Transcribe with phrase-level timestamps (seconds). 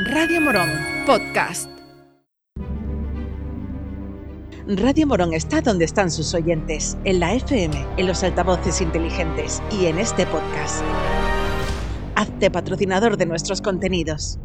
[0.00, 0.70] Radio Morón
[1.06, 1.68] Podcast.
[4.68, 9.86] Radio Morón está donde están sus oyentes, en la FM, en los altavoces inteligentes y
[9.86, 10.84] en este podcast.
[12.14, 14.38] Hazte patrocinador de nuestros contenidos.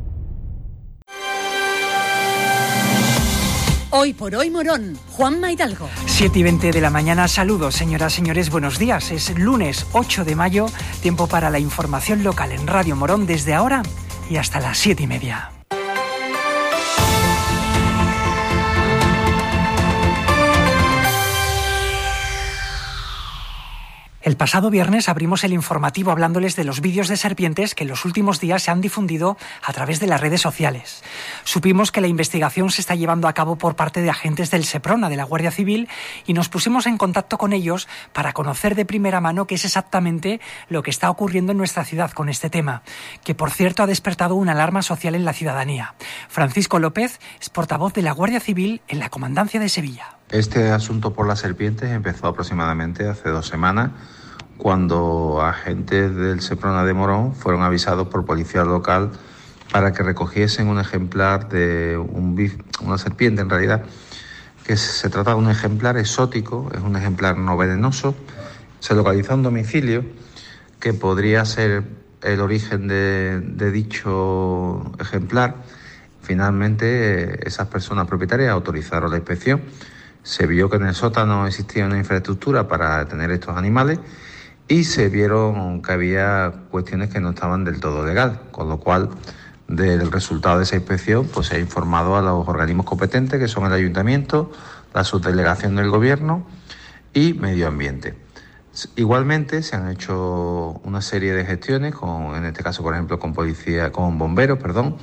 [3.92, 5.88] Hoy por hoy Morón, Juan Maidalgo.
[6.08, 9.12] 7 y 20 de la mañana, saludos señoras, señores, buenos días.
[9.12, 10.66] Es lunes 8 de mayo,
[11.04, 13.84] tiempo para la información local en Radio Morón desde ahora
[14.30, 15.53] y hasta las 7 y media.
[24.44, 28.42] Pasado viernes abrimos el informativo hablándoles de los vídeos de serpientes que en los últimos
[28.42, 31.02] días se han difundido a través de las redes sociales.
[31.46, 35.08] Supimos que la investigación se está llevando a cabo por parte de agentes del SEPRONA,
[35.08, 35.88] de la Guardia Civil,
[36.26, 40.42] y nos pusimos en contacto con ellos para conocer de primera mano qué es exactamente
[40.68, 42.84] lo que está ocurriendo en nuestra ciudad con este tema,
[43.24, 45.96] que por cierto ha despertado una alarma social en la ciudadanía.
[46.28, 50.18] Francisco López es portavoz de la Guardia Civil en la Comandancia de Sevilla.
[50.28, 53.92] Este asunto por las serpientes empezó aproximadamente hace dos semanas
[54.58, 59.12] cuando agentes del Seprona de Morón fueron avisados por policía local
[59.72, 63.84] para que recogiesen un ejemplar de una serpiente en realidad,
[64.66, 68.16] que se trata de un ejemplar exótico, es un ejemplar no venenoso,
[68.80, 70.06] se localiza un domicilio
[70.80, 71.84] que podría ser
[72.22, 75.56] el origen de, de dicho ejemplar.
[76.22, 79.62] Finalmente, esas personas propietarias autorizaron la inspección
[80.24, 84.00] se vio que en el sótano existía una infraestructura para tener estos animales
[84.68, 89.10] y se vieron que había cuestiones que no estaban del todo legal, con lo cual
[89.68, 93.66] del resultado de esa inspección pues se ha informado a los organismos competentes que son
[93.66, 94.52] el ayuntamiento,
[94.94, 96.46] la subdelegación del gobierno
[97.14, 98.16] y medio ambiente.
[98.96, 103.34] Igualmente se han hecho una serie de gestiones con en este caso por ejemplo con
[103.34, 104.98] policía con bomberos, perdón,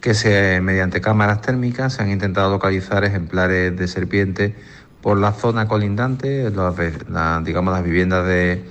[0.00, 4.56] que se, mediante cámaras térmicas se han intentado localizar ejemplares de serpiente
[5.02, 8.64] por la zona colindante, digamos las viviendas de,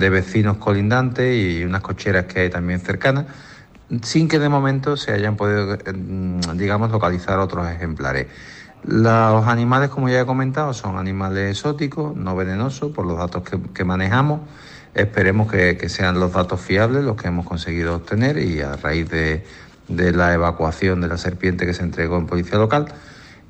[0.00, 3.26] de, vecinos colindantes y unas cocheras que hay también cercanas,
[4.02, 8.26] sin que de momento se hayan podido, mm, digamos, localizar otros ejemplares.
[8.82, 13.42] Los animales, como ya he comentado, son animales exóticos, no venenosos, por los datos
[13.74, 14.40] que, manejamos.
[14.94, 19.44] Esperemos que, sean los datos fiables los que hemos conseguido obtener y a raíz de
[19.90, 22.86] de la evacuación de la serpiente que se entregó en policía local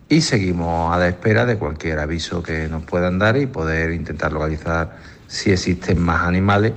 [0.09, 4.33] y seguimos a la espera de cualquier aviso que nos puedan dar y poder intentar
[4.33, 4.97] localizar
[5.31, 6.73] si existen más animales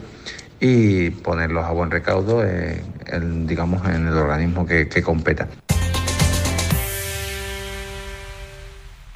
[0.59, 5.47] y ponerlos a buen recaudo en, digamos, en el organismo que, que competa.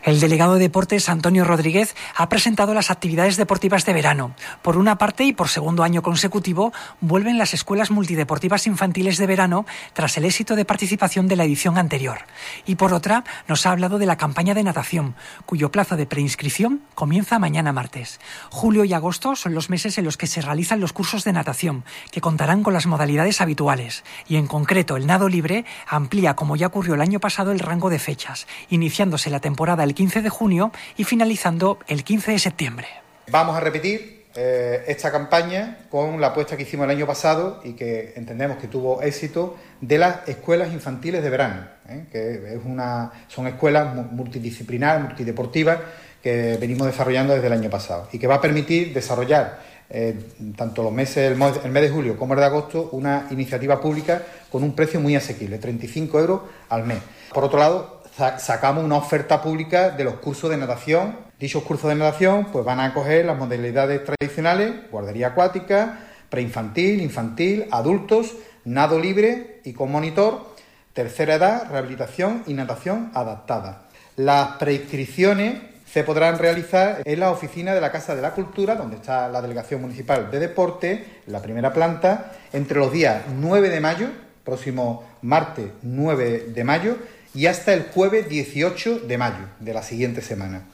[0.07, 4.31] El delegado de deportes, Antonio Rodríguez, ha presentado las actividades deportivas de verano.
[4.61, 9.65] Por una parte y por segundo año consecutivo, vuelven las escuelas multideportivas infantiles de verano
[9.91, 12.19] tras el éxito de participación de la edición anterior.
[12.65, 15.13] Y por otra, nos ha hablado de la campaña de natación,
[15.45, 18.21] cuyo plazo de preinscripción comienza mañana martes.
[18.49, 21.83] Julio y agosto son los meses en los que se realizan los cursos de natación,
[22.11, 24.05] que contarán con las modalidades habituales.
[24.25, 27.89] Y en concreto, el nado libre amplía, como ya ocurrió el año pasado, el rango
[27.89, 32.87] de fechas, iniciándose la temporada el 15 de junio y finalizando el 15 de septiembre.
[33.31, 37.73] Vamos a repetir eh, esta campaña con la apuesta que hicimos el año pasado y
[37.73, 42.05] que entendemos que tuvo éxito de las escuelas infantiles de verano, ¿eh?
[42.11, 45.79] que es una, son escuelas multidisciplinares, multideportivas
[46.21, 49.57] que venimos desarrollando desde el año pasado y que va a permitir desarrollar
[49.89, 50.15] eh,
[50.55, 53.81] tanto los meses, el mes, el mes de julio como el de agosto, una iniciativa
[53.81, 54.21] pública
[54.51, 56.99] con un precio muy asequible, 35 euros al mes.
[57.33, 61.15] Por otro lado, sacamos una oferta pública de los cursos de natación.
[61.39, 67.67] Dichos cursos de natación pues van a acoger las modalidades tradicionales, guardería acuática, preinfantil, infantil,
[67.71, 68.33] adultos,
[68.65, 70.55] nado libre y con monitor,
[70.93, 73.83] tercera edad, rehabilitación y natación adaptada.
[74.15, 78.97] Las prescripciones se podrán realizar en la oficina de la Casa de la Cultura, donde
[78.97, 84.07] está la Delegación Municipal de Deporte, la primera planta, entre los días 9 de mayo,
[84.43, 86.97] próximo martes 9 de mayo,
[87.33, 90.65] y hasta el jueves 18 de mayo de la siguiente semana.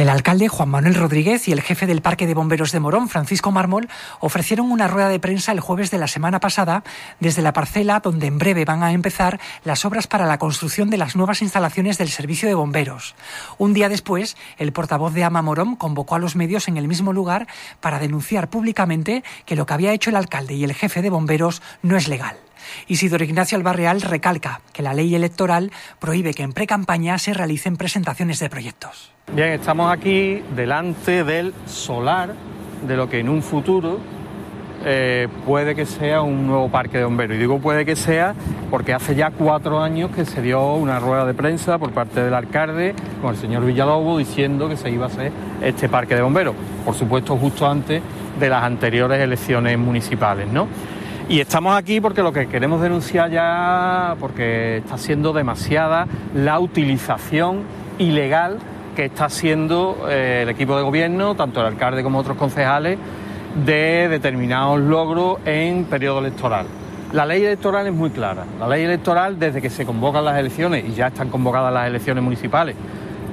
[0.00, 3.50] El alcalde Juan Manuel Rodríguez y el jefe del Parque de Bomberos de Morón, Francisco
[3.50, 3.88] Mármol,
[4.20, 6.84] ofrecieron una rueda de prensa el jueves de la semana pasada
[7.18, 10.96] desde la parcela donde en breve van a empezar las obras para la construcción de
[10.96, 13.14] las nuevas instalaciones del servicio de bomberos.
[13.58, 17.12] Un día después, el portavoz de Ama Morón convocó a los medios en el mismo
[17.12, 17.46] lugar
[17.80, 21.60] para denunciar públicamente que lo que había hecho el alcalde y el jefe de bomberos
[21.82, 22.38] no es legal.
[22.88, 28.38] Isidoro Ignacio Albarreal recalca que la ley electoral prohíbe que en pre-campaña se realicen presentaciones
[28.40, 29.12] de proyectos.
[29.32, 32.34] Bien, estamos aquí delante del solar
[32.86, 34.00] de lo que en un futuro
[34.82, 37.36] eh, puede que sea un nuevo parque de bomberos.
[37.36, 38.34] Y digo puede que sea
[38.70, 42.32] porque hace ya cuatro años que se dio una rueda de prensa por parte del
[42.32, 46.54] alcalde con el señor Villalobo diciendo que se iba a hacer este parque de bomberos.
[46.84, 48.02] Por supuesto, justo antes
[48.38, 50.66] de las anteriores elecciones municipales, ¿no?
[51.30, 57.60] Y estamos aquí porque lo que queremos denunciar ya, porque está siendo demasiada la utilización
[58.00, 58.58] ilegal
[58.96, 62.98] que está haciendo eh, el equipo de gobierno, tanto el alcalde como otros concejales,
[63.64, 66.66] de determinados logros en periodo electoral.
[67.12, 68.44] La ley electoral es muy clara.
[68.58, 72.24] La ley electoral, desde que se convocan las elecciones, y ya están convocadas las elecciones
[72.24, 72.74] municipales,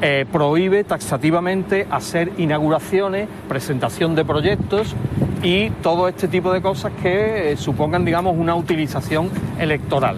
[0.02, 4.96] eh, prohíbe taxativamente hacer inauguraciones, presentación de proyectos
[5.42, 9.30] y todo este tipo de cosas que eh, supongan, digamos, una utilización
[9.60, 10.18] electoral.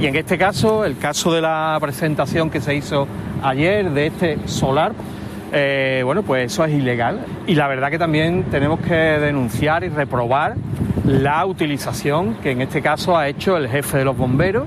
[0.00, 3.06] Y en este caso, el caso de la presentación que se hizo
[3.42, 4.92] ayer de este solar,
[5.52, 7.24] eh, bueno, pues eso es ilegal.
[7.46, 10.56] Y la verdad que también tenemos que denunciar y reprobar
[11.06, 14.66] la utilización que en este caso ha hecho el jefe de los bomberos,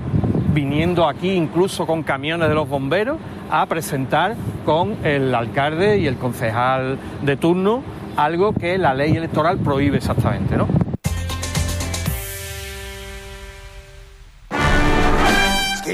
[0.52, 3.18] viniendo aquí incluso con camiones de los bomberos
[3.50, 7.82] a presentar con el alcalde y el concejal de turno
[8.16, 10.66] algo que la ley electoral prohíbe exactamente, ¿no?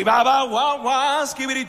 [0.06, 1.64] wah skibidi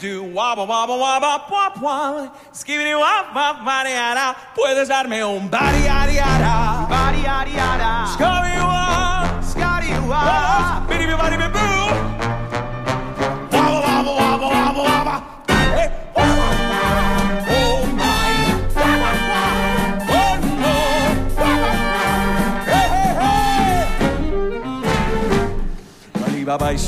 [11.53, 11.76] doo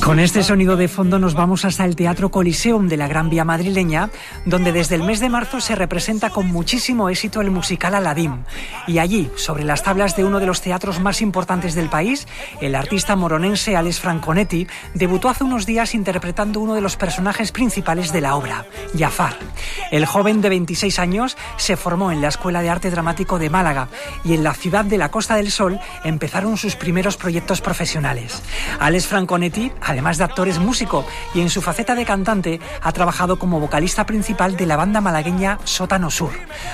[0.04, 3.46] Con este sonido de fondo nos vamos hasta el Teatro Coliseum de la Gran Vía
[3.46, 4.10] madrileña,
[4.46, 8.46] donde desde el mes de marzo se representa con muchísimo éxito el musical Aladdin.
[8.88, 12.28] Y allí, sobre las tablas de uno de los teatros más importantes del país,
[12.62, 18.12] el artista moronense Alex Franconetti debutó hace unos días interpretando uno de los personajes principales
[18.12, 18.66] de la obra,
[18.98, 19.38] Jafar.
[19.92, 23.90] El joven de 26 años se formó en la Escuela de Arte Dramático de Málaga
[24.24, 28.42] y en la ciudad de la Costa del Sol empezaron sus primeros proyectos profesionales.
[28.80, 33.38] Alex Franconetti además de actor, es músico y en su faceta de cantante ha trabajado
[33.40, 36.32] como vocalista principal de la banda malagueña Sótano Sur.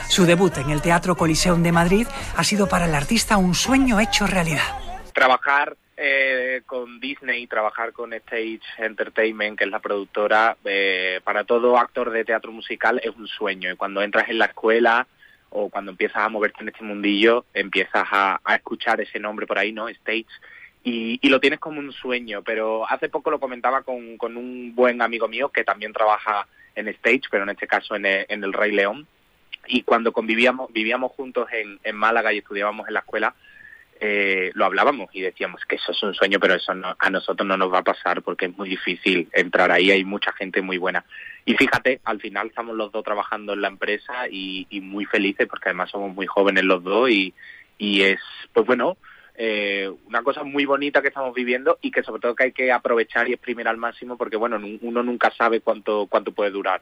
[0.10, 4.00] Su debut en el Teatro Coliseum de Madrid ha sido para el artista un sueño
[4.00, 4.80] hecho realidad.
[5.14, 11.78] Trabajar eh, con Disney, trabajar con Stage Entertainment, que es la productora, eh, para todo
[11.78, 13.72] actor de teatro musical es un sueño.
[13.72, 15.08] Y cuando entras en la escuela
[15.50, 19.58] o cuando empiezas a moverte en este mundillo, empiezas a, a escuchar ese nombre por
[19.58, 19.88] ahí, ¿no?
[19.88, 20.28] Stage
[20.88, 25.02] y, lo tienes como un sueño, pero hace poco lo comentaba con, con, un buen
[25.02, 29.08] amigo mío que también trabaja en stage, pero en este caso en el, Rey León,
[29.68, 33.34] y cuando convivíamos, vivíamos juntos en, en Málaga y estudiábamos en la escuela,
[34.00, 37.58] eh, lo hablábamos y decíamos que eso es un sueño, pero eso a nosotros no
[37.58, 41.04] nos va a pasar porque es muy difícil entrar ahí, hay mucha gente muy buena.
[41.46, 45.48] Y fíjate, al final estamos los dos trabajando en la empresa y, y muy felices
[45.48, 47.34] porque además somos muy jóvenes los dos y,
[47.80, 48.20] y es,
[48.54, 48.98] pues bueno,
[49.38, 52.72] eh, una cosa muy bonita que estamos viviendo y que sobre todo que hay que
[52.72, 56.82] aprovechar y exprimir al máximo porque bueno, uno nunca sabe cuánto, cuánto puede durar.